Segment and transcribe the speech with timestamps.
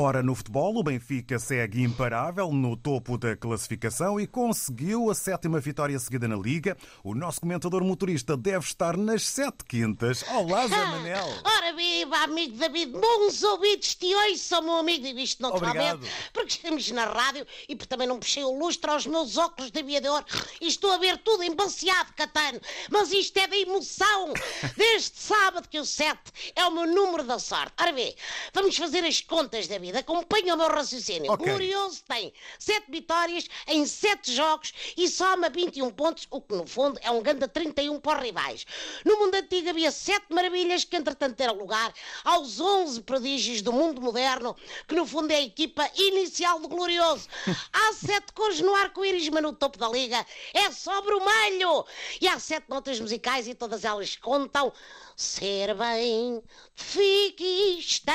[0.00, 5.58] Ora, no futebol, o Benfica segue imparável no topo da classificação e conseguiu a sétima
[5.58, 6.76] vitória seguida na Liga.
[7.02, 10.22] O nosso comentador motorista deve estar nas sete quintas.
[10.30, 11.26] Olá, Zé Manel.
[11.44, 16.30] Ora, viva, amigo David, bons ouvidos te ouçam, meu amigo, digo isto naturalmente, Obrigado.
[16.32, 19.80] porque estamos na rádio e porque também não puxei o lustre aos meus óculos de
[19.80, 20.24] aviador
[20.60, 24.32] e estou a ver tudo embaciado, Catano, mas isto é da emoção.
[24.78, 26.20] Desde sábado que o 7
[26.54, 27.72] é o meu número da sorte.
[27.80, 28.14] Ora vê,
[28.54, 31.32] vamos fazer as contas da vida, acompanha o meu raciocínio.
[31.32, 31.46] Ok.
[31.46, 36.98] Glorioso tem 7 vitórias em 7 jogos e soma 21 pontos, o que no fundo
[37.02, 38.66] é um ganda 31 para os rivais.
[39.04, 41.92] No mundo antigo havia 7 maravilhas que entretanto deram lugar
[42.24, 44.56] aos 11 prodígios do mundo moderno,
[44.86, 47.28] que no fundo é a equipa inicial do Glorioso.
[47.72, 51.84] Há 7 cores no arco-íris, mas no topo da liga é só vermelho.
[52.20, 54.72] E há 7 notas musicais e todas elas contam.
[55.16, 56.40] Ser bem,
[56.76, 58.12] fiquista,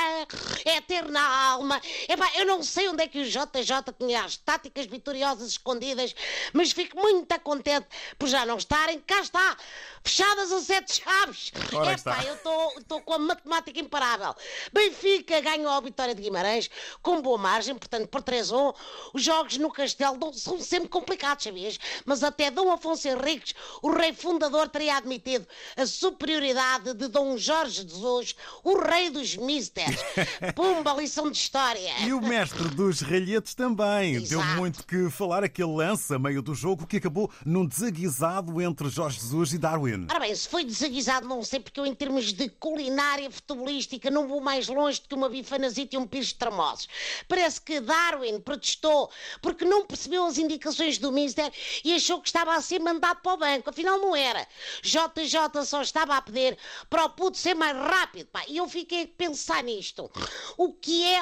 [0.64, 1.63] é ter na alma.
[2.08, 6.16] Epá, eu não sei onde é que o JJ tinha as táticas vitoriosas escondidas,
[6.54, 9.00] mas fico muito contente por já não estarem.
[9.02, 9.58] Cá está,
[10.04, 11.52] fechadas as sete chaves.
[11.74, 12.24] Ora Epá, está.
[12.24, 12.36] eu
[12.80, 14.36] estou com a matemática imparável.
[14.72, 16.70] Benfica ganhou a vitória de Guimarães
[17.02, 18.74] com boa margem, portanto, por 3-1.
[19.14, 21.80] Os jogos no Castelo não- são sempre complicados, sabias?
[22.06, 27.84] Mas até Dom Afonso Henriques, o rei fundador, teria admitido a superioridade de Dom Jorge
[27.88, 29.96] Jesus, o rei dos misters.
[30.56, 32.00] Pumba, lição de história.
[32.00, 34.14] E o mestre dos ralhetes também.
[34.24, 34.58] Deu Exato.
[34.58, 39.20] muito que falar aquele lance a meio do jogo que acabou num desaguisado entre Jorge
[39.20, 40.08] Jesus e Darwin.
[40.10, 44.28] Ora bem, se foi desaguisado, não sei, porque eu, em termos de culinária futebolística, não
[44.28, 46.88] vou mais longe do que uma bifanazita e um pires de tramosos.
[47.28, 51.52] Parece que Darwin protestou porque não percebeu as indicações do Mister
[51.84, 53.70] e achou que estava a ser mandado para o banco.
[53.70, 54.48] Afinal, não era.
[54.82, 56.58] JJ só estava a pedir
[56.90, 58.26] para o puto ser mais rápido.
[58.32, 58.42] Pá.
[58.48, 60.10] E eu fiquei a pensar nisto.
[60.58, 61.22] O que é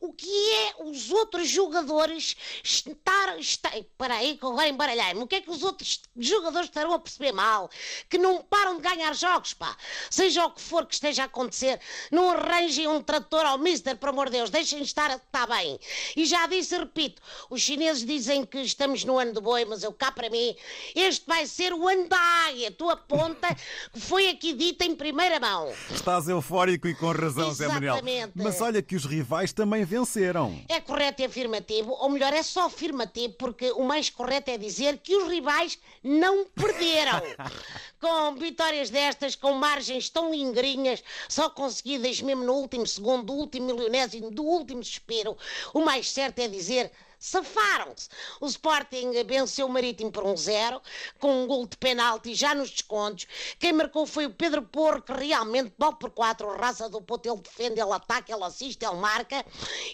[0.00, 3.38] o que é os outros jogadores estar.
[3.38, 3.70] estar
[4.10, 5.22] aí que agora embaralhei-me.
[5.22, 7.70] O que é que os outros jogadores estarão a perceber mal?
[8.08, 9.76] Que não param de ganhar jogos, pá.
[10.08, 11.78] Seja o que for que esteja a acontecer,
[12.10, 14.48] não arranjem um trator ao Mister, por amor de Deus.
[14.48, 15.78] Deixem estar, está bem.
[16.16, 19.82] E já disse e repito: os chineses dizem que estamos no ano do boi, mas
[19.82, 20.56] eu cá para mim,
[20.94, 22.18] este vai ser o ano da
[22.48, 22.70] águia.
[22.70, 23.54] Tua ponta
[23.92, 25.70] que foi aqui dita em primeira mão.
[25.90, 27.94] Estás eufórico e com razão, Zé Manel.
[27.94, 28.32] Exatamente.
[28.34, 30.62] Mas olha que os rivais também venceram.
[30.68, 34.98] É correto e afirmativo, ou melhor, é só afirmativo, porque o mais correto é dizer
[34.98, 37.20] que os rivais não perderam.
[38.00, 43.66] com vitórias destas, com margens tão lingrinhas, só conseguidas mesmo no último segundo, do último
[43.66, 45.36] milionésimo, do último suspiro,
[45.74, 46.90] o mais certo é dizer.
[47.20, 48.08] Safaram-se.
[48.40, 50.80] O Sporting venceu o Marítimo por um zero,
[51.18, 53.26] com um gol de penalti já nos descontos.
[53.58, 57.42] Quem marcou foi o Pedro Porro, que realmente, bola por quatro, raça do ponto, ele
[57.42, 59.44] defende, ele ataca, ele assiste, ele marca.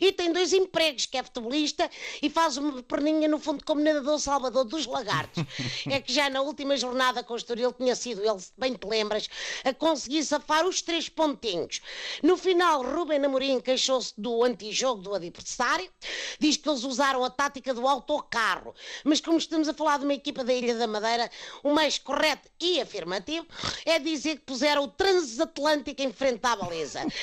[0.00, 1.90] E tem dois empregos, que é futebolista
[2.22, 5.42] e faz uma perninha no fundo como nadador salvador dos lagartos.
[5.90, 9.28] é que já na última jornada com o Estoril tinha sido ele, bem te lembras,
[9.64, 11.80] a conseguir safar os três pontinhos.
[12.22, 15.90] No final, Rubem Amorim queixou-se do antijogo do adversário,
[16.38, 20.14] diz que eles usaram a tática do autocarro, mas como estamos a falar de uma
[20.14, 21.30] equipa da Ilha da Madeira,
[21.62, 23.46] o mais correto e afirmativo
[23.84, 27.00] é dizer que puseram o transatlântico em frente à baliza.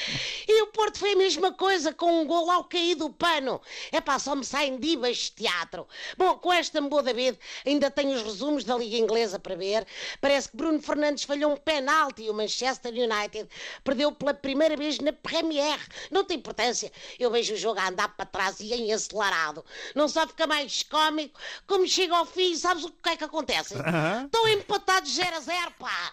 [0.45, 3.61] E o Porto foi a mesma coisa, com um gol ao cair do pano.
[3.91, 5.87] É pá, só me saem divas de teatro.
[6.17, 9.87] Bom, com esta boa David, ainda tenho os resumos da Liga Inglesa para ver.
[10.19, 13.47] Parece que Bruno Fernandes falhou um penalti e o Manchester United
[13.83, 15.79] perdeu pela primeira vez na Premier.
[16.11, 16.91] Não tem importância.
[17.17, 19.63] Eu vejo o jogo a andar para trás e em acelerado.
[19.95, 23.75] Não só fica mais cómico, como chega ao fim, sabes o que é que acontece?
[23.75, 24.23] Aham.
[24.25, 26.11] Estão empatados 0 a 0, pá.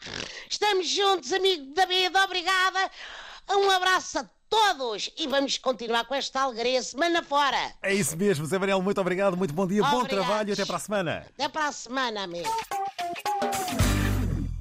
[0.49, 2.91] Estamos juntos, amigo David, obrigada.
[3.51, 7.73] Um abraço a todos e vamos continuar com esta alegria semana fora.
[7.83, 8.81] É isso mesmo, Zé Manel.
[8.83, 10.27] Muito obrigado, muito bom dia, bom Obrigados.
[10.27, 11.27] trabalho e até para a semana.
[11.35, 12.49] Até para a semana, amigo.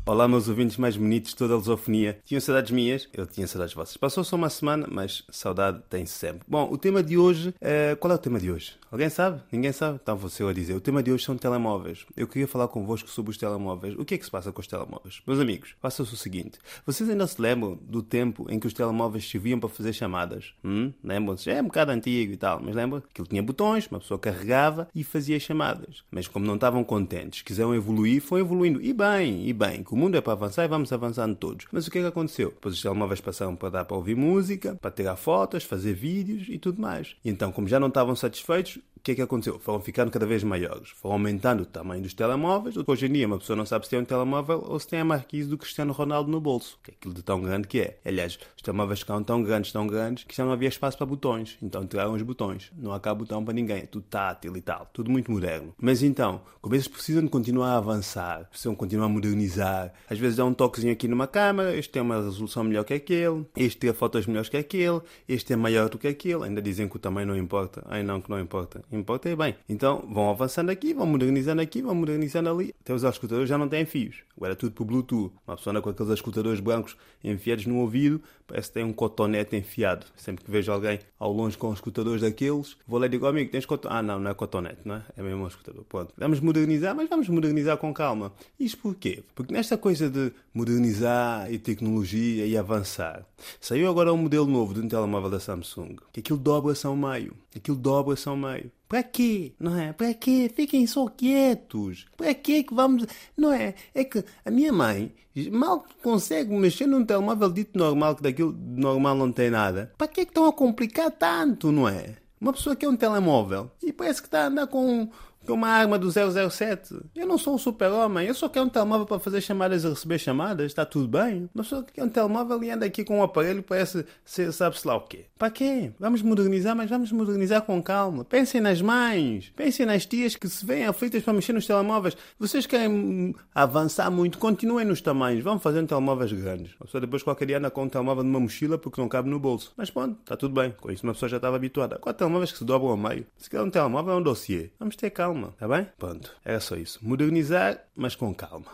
[0.10, 2.18] Olá, meus ouvintes mais bonitos toda a lusofonia.
[2.26, 3.08] Tinham saudades minhas?
[3.14, 3.96] Eu tinha saudades vossas.
[3.96, 6.42] Passou só uma semana, mas saudade tem-se sempre.
[6.48, 7.54] Bom, o tema de hoje.
[7.62, 8.74] eh, qual é o tema de hoje?
[8.92, 9.40] Alguém sabe?
[9.52, 10.00] Ninguém sabe?
[10.02, 10.74] Então vou ser eu a dizer.
[10.74, 12.08] O tema de hoje são telemóveis.
[12.18, 13.94] Eu queria falar convosco sobre os telemóveis.
[14.00, 15.22] O que é que se passa com os telemóveis?
[15.28, 16.58] Meus amigos, faça-se o seguinte.
[16.88, 20.56] Vocês ainda se lembram do tempo em que os telemóveis serviam para fazer chamadas?
[20.66, 20.92] Hum?
[21.04, 21.52] Lembram-se?
[21.52, 23.04] É um bocado antigo e tal, mas lembram?
[23.12, 26.04] Aquilo tinha botões, uma pessoa carregava e fazia chamadas.
[26.10, 28.82] Mas como não estavam contentes, quiseram evoluir, foi evoluindo.
[28.82, 31.66] E bem, e bem, que o mundo é para avançar e vamos avançando todos.
[31.72, 32.50] Mas o que é que aconteceu?
[32.50, 36.58] Depois os telemóveis passaram para dar para ouvir música, para tirar fotos, fazer vídeos e
[36.58, 37.16] tudo mais.
[37.24, 39.58] E então, como já não estavam satisfeitos, o que é que aconteceu?
[39.60, 42.76] Foram ficando cada vez maiores, foram aumentando o tamanho dos telemóveis.
[42.86, 45.06] Hoje em dia, uma pessoa não sabe se tem um telemóvel ou se tem a
[45.06, 47.98] marquise do Cristiano Ronaldo no bolso, que é aquilo de tão grande que é.
[48.06, 51.58] Aliás, os telemóveis ficaram tão grandes, tão grandes, que já não havia espaço para botões.
[51.62, 52.72] Então tiraram os botões.
[52.78, 55.74] Não há cá botão para ninguém, é tudo tátil e tal, tudo muito moderno.
[55.80, 60.36] Mas então, como eles precisam de continuar a avançar, precisam continuar a modernizar, às vezes
[60.36, 63.94] dá um toquezinho aqui numa câmera, este tem uma resolução melhor que aquele, este tem
[63.94, 66.44] fotos melhores que aquele, este é maior do que aquele.
[66.44, 67.84] Ainda dizem que o tamanho não importa.
[67.88, 68.84] Ai não, que não importa.
[68.92, 69.56] Importa é bem.
[69.68, 72.74] Então vão avançando aqui, vão modernizando aqui, vão modernizando ali.
[72.82, 74.24] Até os escutadores já não têm fios.
[74.42, 75.32] É tudo por Bluetooth.
[75.48, 80.06] Uma pessoa com aqueles escutadores brancos enfiados no ouvido, parece que tem um cotonete enfiado.
[80.16, 83.30] Sempre que vejo alguém ao longe com os escutadores daqueles, vou lá e digo, oh,
[83.30, 84.00] amigo, tens cotonete?
[84.00, 85.04] Ah, não, não é cotonete, não é?
[85.18, 85.84] É mesmo um escutador.
[85.88, 86.14] Pronto.
[86.18, 88.32] Vamos modernizar, mas vamos modernizar com calma.
[88.60, 89.24] Isto porquê?
[89.36, 93.26] Porque nesta coisa de modernizar e tecnologia e avançar,
[93.60, 97.34] saiu agora um modelo novo de um telemóvel da Samsung, que aquilo dobra-se ao meio.
[97.56, 98.72] Aquilo dobra-se ao meio.
[98.90, 99.54] Para quê?
[99.60, 99.94] Não é?
[99.94, 100.52] Para quê?
[100.54, 102.08] Fiquem só quietos.
[102.18, 103.06] Para quê que vamos.
[103.38, 103.76] Não é?
[103.94, 105.14] É que a minha mãe
[105.52, 109.94] mal consegue mexer num telemóvel dito normal, que daquilo normal não tem nada.
[109.96, 112.16] Para é que estão a complicar tanto, não é?
[112.42, 115.08] Uma pessoa que é um telemóvel e parece que está a andar com
[115.46, 116.96] que uma arma do 007.
[117.16, 120.20] Eu não sou um super-homem, eu só quero um telemóvel para fazer chamadas e receber
[120.20, 121.50] chamadas, está tudo bem.
[121.54, 124.96] Mas só quer um telemóvel e anda aqui com um aparelho parece ser sabe-se lá
[124.96, 125.26] o quê.
[125.38, 125.92] Para quê?
[126.00, 128.24] Vamos modernizar, mas vamos modernizar com calma.
[128.26, 132.16] Pensem nas mães, pensem nas tias que se veem aflitas para mexer nos telemóveis.
[132.38, 136.76] Vocês querem avançar muito, continuem nos tamanhos, vão fazendo telemóveis grandes.
[136.80, 139.40] A pessoa depois qualquer dia anda com um telemóvel numa mochila porque não cabe no
[139.40, 139.74] bolso.
[139.78, 140.74] Mas pronto, está tudo bem.
[140.80, 141.96] Com isso uma pessoa já estava habituada.
[141.96, 143.26] Agora telemóveis que se dobram ao meio.
[143.38, 144.70] Se quer um telemóvel é um dossiê.
[144.78, 145.86] Vamos ter calma calma, tá bem?
[145.98, 147.00] Pronto, era só isso.
[147.02, 148.66] Modernizar, mas com calma.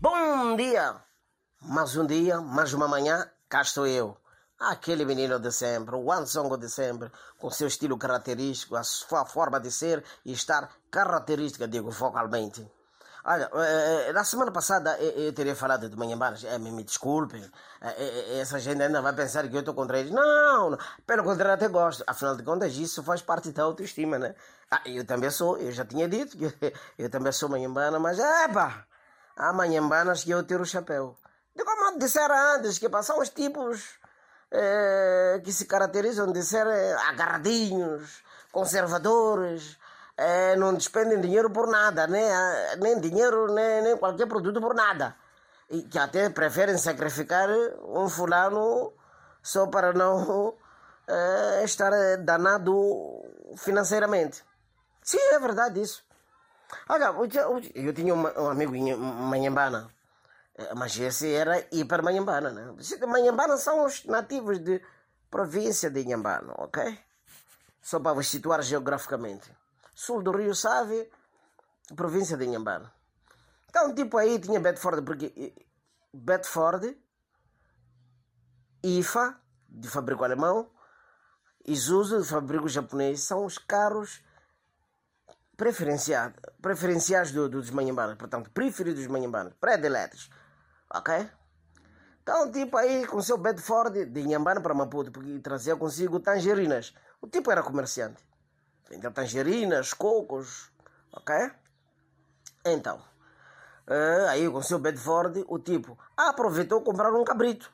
[0.00, 0.96] Bom dia!
[1.62, 4.16] Mais um dia, mais uma manhã, cá estou eu.
[4.60, 9.58] Aquele menino de sempre, o Ansongo de sempre, com seu estilo característico, a sua forma
[9.58, 12.66] de ser e estar característica, digo focalmente.
[13.24, 16.44] Olha, eh, eh, na semana passada eu teria falado de Manhambaras.
[16.44, 17.42] É, me, me desculpem.
[17.80, 20.12] Eh, essa gente ainda vai pensar que eu estou contra eles.
[20.12, 22.04] Não, não, pelo contrário, até gosto.
[22.06, 24.34] Afinal de contas, isso faz parte da autoestima, né?
[24.70, 26.46] Ah, eu também sou, eu já tinha dito que
[26.98, 28.86] eu também sou manhambana, mas epa,
[29.36, 31.16] há manhambanas que eu tiro o chapéu.
[31.54, 33.98] De como disseram antes, que são os tipos
[34.50, 36.66] é, que se caracterizam de ser
[37.08, 38.22] agarradinhos,
[38.52, 39.76] conservadores,
[40.18, 42.74] é, não despendem dinheiro por nada, né?
[42.78, 45.14] nem dinheiro, nem, nem qualquer produto por nada.
[45.70, 47.48] E que até preferem sacrificar
[47.84, 48.92] um fulano
[49.40, 50.54] só para não
[51.06, 52.74] é, estar danado
[53.58, 54.44] financeiramente.
[55.04, 56.04] Sim, é verdade isso.
[56.88, 57.14] Olha,
[57.74, 59.88] eu tinha um amigo em Manhambana,
[60.56, 62.74] é, mas esse era hiper Manhambana, né?
[63.06, 64.82] Manhambana são os nativos de
[65.30, 66.98] província de Inhambana, ok?
[67.80, 69.50] Só para vos situar geograficamente
[69.98, 71.10] sul do Rio Save,
[71.96, 72.88] província de Inhambane.
[73.68, 75.52] Então, tipo aí tinha Bedford, porque
[76.14, 76.96] Bedford,
[78.80, 79.36] IFA,
[79.68, 80.70] de fabrico alemão,
[81.66, 84.22] Isuzu, de fabrico japonês, são os carros
[85.56, 90.30] preferenciados, preferenciais do, dos manhambanos, portanto, preferidos dos manhambanos, prediletos,
[90.94, 91.28] ok?
[92.22, 96.94] Então, tipo aí, com seu Bedford, de Inhambane para Maputo, porque trazia consigo tangerinas.
[97.20, 98.27] O tipo era comerciante.
[98.88, 100.70] Vendeu tangerinas, cocos,
[101.12, 101.34] ok?
[102.64, 102.96] Então,
[103.86, 107.70] uh, aí com o seu Bedford, o tipo aproveitou comprar um cabrito.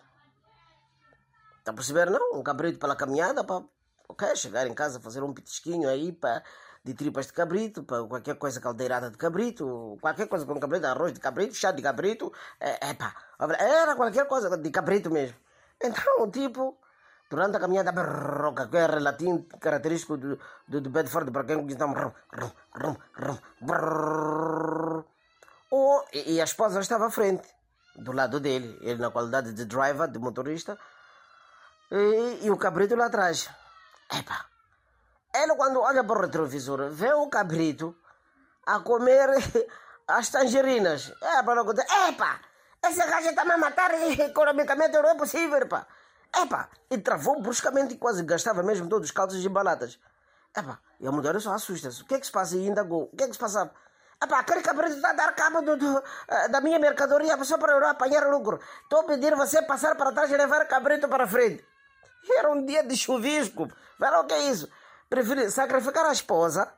[1.59, 2.38] Está a perceber, não?
[2.38, 3.64] Um cabrito pela caminhada, para
[4.09, 4.37] ok?
[4.37, 6.42] Chegar em casa, fazer um pitisquinho aí para
[6.85, 11.14] de tripas de cabrito, para qualquer coisa caldeirada de cabrito, qualquer coisa com cabrito, arroz
[11.14, 12.30] de cabrito, chá de cabrito,
[12.61, 13.16] é, é pá,
[13.59, 15.37] era qualquer coisa de cabrito mesmo.
[15.83, 16.78] Então, tipo,
[17.35, 17.93] durante a caminhada
[18.71, 20.38] que é relativo característico do,
[20.69, 21.83] do, do Bedford, para quem conhece,
[25.71, 27.49] oh, e, e a esposa estava à frente,
[27.97, 30.79] do lado dele, ele na qualidade de driver, de motorista,
[31.91, 33.50] e, e o cabrito lá atrás.
[34.12, 34.47] Epa!
[35.35, 37.97] Ele, quando olha para o retrovisor, vê o cabrito
[38.64, 39.29] a comer
[40.07, 41.12] as tangerinas.
[41.21, 41.73] É, para não
[42.09, 42.41] Epa!
[42.87, 45.85] Esse gajo está me a matar economicamente, não é possível, pá.
[46.37, 46.69] Epa!
[46.91, 49.99] E travou bruscamente e quase gastava mesmo todos os calços embaladas.
[50.57, 50.79] Epa!
[51.00, 52.03] E a mulher só assusta-se.
[52.03, 52.57] O que é que se passa?
[52.57, 53.11] E indagou.
[53.12, 53.71] O que é que se passa?
[54.23, 57.73] Epá, aquele cabrito está a dar cabo do, do, uh, da minha mercadoria só para
[57.73, 58.61] eu apanhar lucro.
[58.83, 61.64] Estou a pedir você passar para trás e levar cabrito para frente.
[62.31, 63.69] Era um dia de chuvisco.
[63.99, 64.69] Vai lá o que é isso?
[65.11, 66.73] Preferi sacrificar a esposa,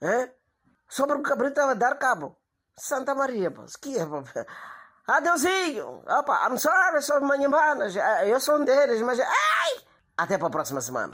[0.00, 2.36] porque o cabrito a dar cabo.
[2.76, 3.64] Santa Maria, pô.
[3.80, 4.24] Que é, pô.
[5.10, 6.02] Adeusinho!
[6.06, 7.96] Opa, I'm sorry, sou manhamanas.
[8.24, 9.18] Eu sou um deles, mas.
[9.18, 9.80] Ai!
[10.16, 11.12] Até para a próxima semana.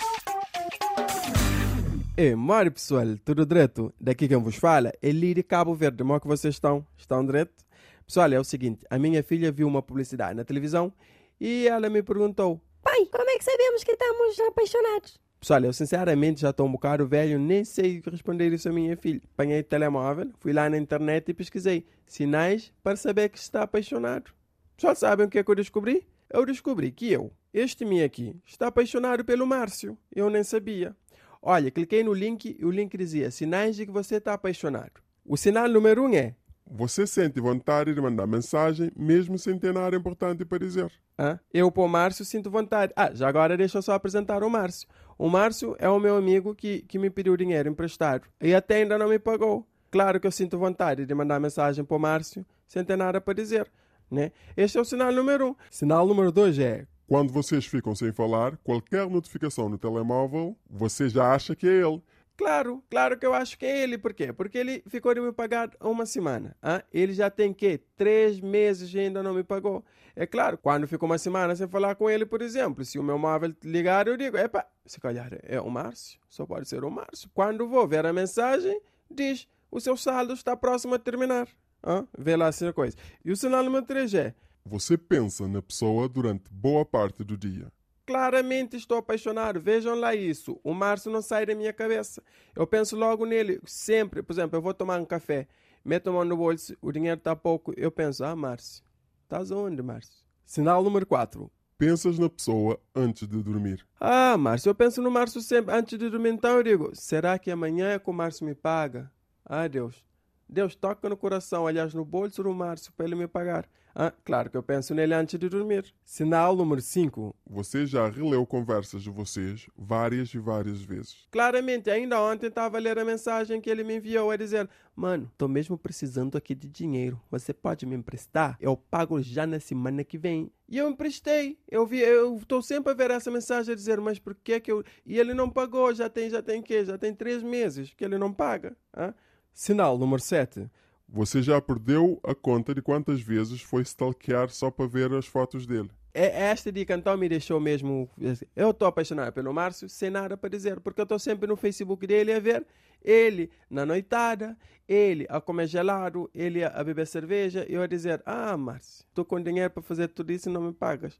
[2.14, 3.94] É, mora pessoal, tudo direto?
[3.98, 5.98] Daqui quem vos fala é Liri Cabo Verde.
[5.98, 6.86] Como é que vocês estão?
[6.98, 7.64] Estão direto?
[8.06, 10.92] Pessoal, é o seguinte, a minha filha viu uma publicidade na televisão
[11.40, 15.18] e ela me perguntou Pai, como é que sabemos que estamos apaixonados?
[15.46, 19.22] Pessoal, eu sinceramente já estou um bocado velho, nem sei responder isso à minha filha.
[19.32, 24.32] Apanhei o telemóvel, fui lá na internet e pesquisei sinais para saber que está apaixonado.
[24.74, 26.04] Pessoal, sabem o que é que eu descobri?
[26.28, 29.96] Eu descobri que eu, este mim aqui, está apaixonado pelo Márcio.
[30.12, 30.96] Eu nem sabia.
[31.40, 35.00] Olha, cliquei no link e o link dizia sinais de que você está apaixonado.
[35.24, 36.34] O sinal número um é
[36.68, 40.90] Você sente vontade de mandar mensagem mesmo sem ter nada importante para dizer.
[41.18, 41.38] Hã?
[41.54, 42.92] Eu, para o Márcio, sinto vontade.
[42.96, 44.88] Ah, já agora deixa eu só apresentar o Márcio.
[45.16, 48.98] O Márcio é o meu amigo que, que me pediu dinheiro emprestado e até ainda
[48.98, 49.66] não me pagou.
[49.90, 53.32] Claro que eu sinto vontade de mandar mensagem para o Márcio sem ter nada para
[53.34, 53.70] dizer.
[54.10, 54.32] Né?
[54.56, 55.56] Este é o sinal número um.
[55.70, 61.32] Sinal número dois é Quando vocês ficam sem falar, qualquer notificação no telemóvel, você já
[61.32, 62.02] acha que é ele.
[62.36, 63.96] Claro, claro que eu acho que é ele.
[63.96, 64.32] Por quê?
[64.32, 66.54] Porque ele ficou de me pagar uma semana.
[66.62, 66.84] Ah?
[66.92, 69.84] Ele já tem que três meses e ainda não me pagou.
[70.14, 73.18] É claro, quando fico uma semana sem falar com ele, por exemplo, se o meu
[73.18, 77.30] móvel ligar, eu digo, epa, se calhar é o Márcio, só pode ser o Márcio.
[77.34, 81.48] Quando vou ver a mensagem, diz, o seu saldo está próximo a terminar.
[81.82, 82.04] Ah?
[82.18, 82.96] Vê lá essa coisa.
[83.24, 87.70] E o sinal número 3 é, Você pensa na pessoa durante boa parte do dia.
[88.06, 89.60] Claramente estou apaixonado.
[89.60, 90.60] Vejam lá isso.
[90.62, 92.22] O Márcio não sai da minha cabeça.
[92.54, 94.22] Eu penso logo nele, sempre.
[94.22, 95.48] Por exemplo, eu vou tomar um café,
[95.84, 97.74] meto a mão no bolso, o dinheiro está pouco.
[97.76, 98.84] Eu penso, ah, Márcio,
[99.24, 100.24] estás onde, Márcio?
[100.44, 101.50] Sinal número 4.
[101.76, 103.84] Pensas na pessoa antes de dormir.
[104.00, 105.74] Ah, Márcio, eu penso no Márcio sempre.
[105.74, 109.10] Antes de dormir, então eu digo, será que amanhã é que o Márcio me paga?
[109.44, 110.04] Ah, Deus.
[110.48, 113.68] Deus toca no coração, aliás, no bolso do Márcio para ele me pagar.
[113.98, 115.90] Ah, claro que eu penso nele antes de dormir.
[116.04, 117.34] Sinal número 5.
[117.46, 121.26] Você já releu conversas de vocês várias e várias vezes.
[121.30, 125.32] Claramente, ainda ontem estava a ler a mensagem que ele me enviou a dizer: Mano,
[125.38, 127.18] tô mesmo precisando aqui de dinheiro.
[127.30, 128.58] Você pode me emprestar?
[128.60, 130.52] Eu pago já na semana que vem.
[130.68, 131.58] E eu emprestei.
[131.66, 134.70] Eu vi, eu estou sempre a ver essa mensagem a dizer, mas por que que
[134.70, 134.84] eu.
[135.06, 136.84] E ele não pagou, já tem, já tem quê?
[136.84, 138.76] Já tem três meses que ele não paga.
[138.92, 139.14] Ah?
[139.54, 140.68] Sinal número 7.
[141.08, 145.66] Você já perdeu a conta de quantas vezes foi stalkear só para ver as fotos
[145.66, 145.90] dele.
[146.12, 148.08] É, esta dica então me deixou mesmo.
[148.54, 152.06] Eu estou apaixonado pelo Márcio sem nada para dizer, porque eu estou sempre no Facebook
[152.06, 152.66] dele a ver
[153.06, 154.56] ele na noitada,
[154.88, 159.24] ele a comer gelado, ele a beber cerveja, e eu a dizer: Ah, Márcio, estou
[159.24, 161.18] com dinheiro para fazer tudo isso e não me pagas.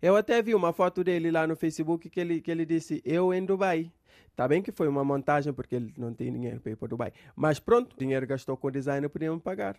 [0.00, 3.32] Eu até vi uma foto dele lá no Facebook que ele, que ele disse: Eu
[3.32, 3.90] em Dubai.
[4.36, 7.12] Tá bem que foi uma montagem porque ele não tem dinheiro para ir para Dubai.
[7.34, 9.76] Mas pronto, o dinheiro gastou com o designer, podiam pagar.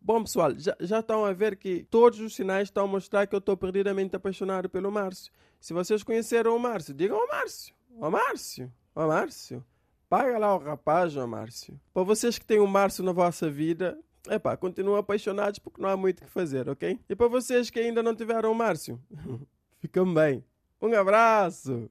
[0.00, 3.34] Bom, pessoal, já, já estão a ver que todos os sinais estão a mostrar que
[3.34, 5.32] eu estou perdidamente apaixonado pelo Márcio.
[5.60, 7.74] Se vocês conheceram o Márcio, digam ao Márcio.
[7.98, 9.64] Ó Márcio, ó Márcio.
[10.08, 11.80] Paga lá o rapaz, ó Márcio.
[11.92, 15.96] Para vocês que têm o Márcio na vossa vida, epá, continuam apaixonados porque não há
[15.96, 16.98] muito o que fazer, ok?
[17.08, 19.00] E para vocês que ainda não tiveram o Márcio,
[19.80, 20.44] ficam bem.
[20.80, 21.90] Um abraço!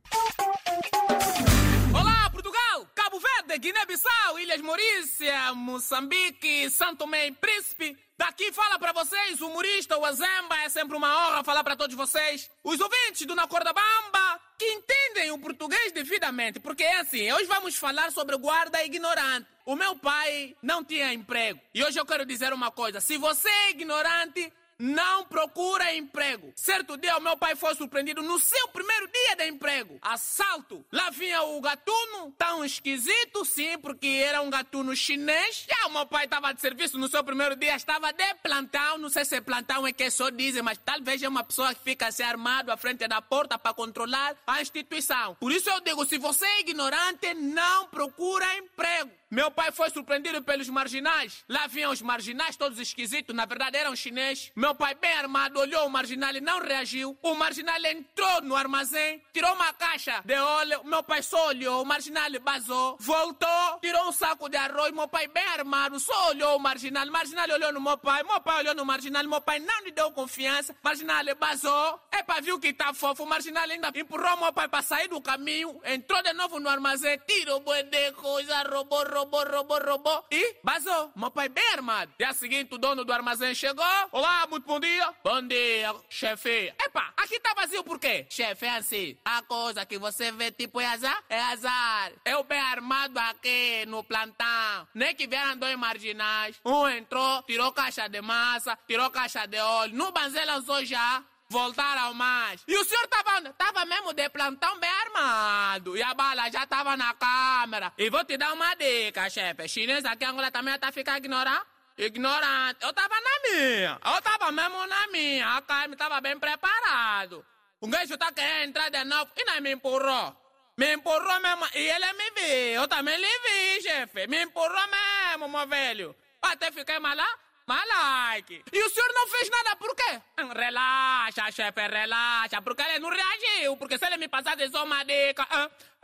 [1.93, 7.97] Olá, Portugal, Cabo Verde, Guiné-Bissau, Ilhas Maurícia, Moçambique, Santo Tomé e Príncipe.
[8.17, 10.57] Daqui fala pra vocês o humorista, o Azemba.
[10.63, 12.49] É sempre uma honra falar pra todos vocês.
[12.63, 16.59] Os ouvintes do Na Corda Bamba que entendem o português devidamente.
[16.59, 19.47] Porque é assim, hoje vamos falar sobre guarda ignorante.
[19.65, 21.59] O meu pai não tinha emprego.
[21.74, 23.01] E hoje eu quero dizer uma coisa.
[23.01, 26.51] Se você é ignorante, não procura emprego.
[26.55, 29.98] Certo dia, o meu pai foi surpreendido no seu primeiro dia de emprego.
[30.01, 30.86] Assalto.
[30.91, 35.65] Lá vinha o gatuno, tão esquisito, sim, porque era um gatuno chinês.
[35.67, 38.98] Já o meu pai estava de serviço no seu primeiro dia, estava de plantão.
[38.98, 42.12] Não sei se plantão é que só dizem, mas talvez é uma pessoa que fica
[42.12, 45.36] se armado à frente da porta para controlar a instituição.
[45.36, 49.12] Por isso eu digo, se você é ignorante, não procura emprego.
[49.35, 51.43] Meu pai foi surpreendido pelos marginais.
[51.49, 54.49] Lá vinham os marginais, todos esquisitos, na verdade eram chineses.
[54.55, 57.19] Meu pai, bem armado, olhou o marginal e não reagiu.
[57.21, 60.85] O marginal entrou no armazém, tirou uma caixa de óleo.
[60.85, 64.93] Meu pai só olhou, o marginal basou, voltou, tirou um saco de arroz.
[64.93, 67.05] Meu pai, bem armado, só olhou o marginal.
[67.05, 69.21] O marginal olhou no meu pai, meu pai olhou no marginal.
[69.25, 70.71] Meu pai não lhe deu confiança.
[70.71, 71.99] O marginal basou.
[72.09, 73.23] Epa, viu que tá fofo.
[73.23, 75.77] O marginal ainda empurrou meu pai para sair do caminho.
[75.83, 80.25] Entrou de novo no armazém, tirou bué de coisa, roubou, roubou, roubou, roubou.
[80.32, 81.12] E basou.
[81.15, 82.13] Meu pai bem armado.
[82.17, 83.86] Dia seguinte, o dono do armazém chegou.
[84.12, 85.13] Olá, muito bom dia.
[85.24, 86.74] Bom dia, chefe.
[86.84, 88.25] Epa, aqui tá vazio por quê?
[88.29, 89.17] Chefe, é assim.
[89.25, 91.24] A coisa que você vê tipo é azar?
[91.29, 92.12] É azar.
[92.24, 94.88] Eu bem armado aqui no plantão.
[94.94, 96.60] Nem que vieram dois marginais.
[96.65, 99.96] Um entrou, tirou caixa de massa, tirou caixa de óleo.
[99.96, 101.24] No banzela usou já.
[101.55, 102.62] Voltar ao mais.
[102.67, 103.53] E o senhor tava onde?
[103.53, 105.95] Tava mesmo de plantão bem armado.
[105.95, 107.93] E a bala já tava na câmera.
[107.97, 109.67] E vou te dar uma dica, chefe.
[109.69, 111.65] Chinês aqui em Angola também tá ficando ignorante.
[111.97, 112.79] Ignorante.
[112.81, 114.00] Eu tava na minha.
[114.03, 115.55] Eu tava mesmo na minha.
[115.55, 117.45] A Carmen tava bem preparado.
[117.79, 120.35] O gajo tá querendo entrar de novo e não me empurrou.
[120.77, 121.65] Me empurrou mesmo.
[121.74, 122.81] E ele me viu.
[122.81, 124.27] Eu também lhe vi, chefe.
[124.27, 126.15] Me empurrou mesmo, meu velho.
[126.41, 127.27] Até fiquei malá.
[127.67, 128.63] Malike.
[128.72, 130.22] E o senhor não fez nada, por quê?
[130.38, 132.62] Relaxa, chefe, relaxa.
[132.62, 133.75] Porque ele não reagiu.
[133.75, 135.48] Porque se ele me passasse só uma dica,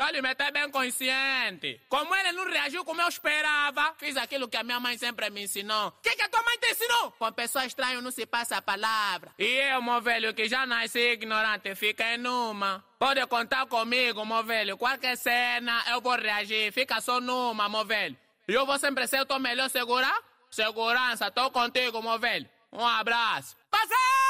[0.10, 1.80] ele me até bem consciente.
[1.88, 5.44] Como ele não reagiu como eu esperava, fiz aquilo que a minha mãe sempre me
[5.44, 5.90] ensinou.
[5.90, 7.12] O que, que a tua mãe te ensinou?
[7.12, 9.32] Com pessoa estranha não se passa a palavra.
[9.38, 12.84] E eu, meu velho, que já nasci ignorante, fica numa.
[12.98, 14.78] Pode contar comigo, meu velho.
[14.78, 16.72] Qualquer cena, eu vou reagir.
[16.74, 18.18] Fica só numa, meu velho.
[18.48, 20.31] E eu vou sempre ser o teu melhor segurar?
[20.52, 22.48] Segurança, tô contigo, meu velho.
[22.72, 23.56] Um abraço.
[23.70, 24.21] Passei!